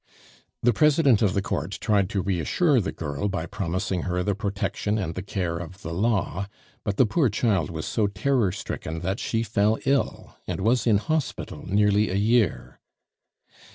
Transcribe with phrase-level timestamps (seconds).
[0.63, 4.97] The President of the Court tried to reassure the girl by promising her the protection
[4.97, 6.47] and the care of the law;
[6.83, 10.97] but the poor child was so terror stricken that she fell ill, and was in
[10.97, 12.79] hospital nearly a year.